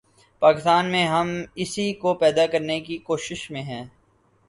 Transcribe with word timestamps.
پاکستان 0.39 0.85
میں 0.85 1.05
ہم 1.07 1.29
اسی 1.55 1.93
کو 1.93 2.13
پیدا 2.13 2.47
کرنے 2.47 2.79
کی 2.79 2.97
کوشش 2.97 3.51
میں 3.51 3.63
رہے 3.63 3.73
ہیں۔ 3.73 3.85